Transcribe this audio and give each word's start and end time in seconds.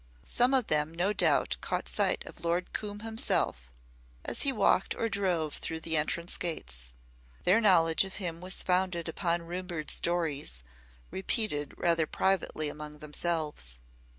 Some 0.25 0.55
of 0.55 0.65
them 0.65 0.95
no 0.95 1.13
doubt 1.13 1.57
caught 1.61 1.87
sight 1.87 2.25
of 2.25 2.43
Lord 2.43 2.73
Coombe 2.73 3.01
himself 3.01 3.71
as 4.25 4.41
he 4.41 4.51
walked 4.51 4.95
or 4.95 5.07
drove 5.07 5.57
through 5.57 5.81
the 5.81 5.95
entrance 5.95 6.37
gates. 6.37 6.91
Their 7.43 7.61
knowledge 7.61 8.03
of 8.03 8.15
him 8.15 8.41
was 8.41 8.63
founded 8.63 9.07
upon 9.07 9.43
rumoured 9.43 9.91
stories, 9.91 10.63
repeated 11.11 11.75
rather 11.77 12.07
privately 12.07 12.67
among 12.67 12.97
themselves. 12.97 13.77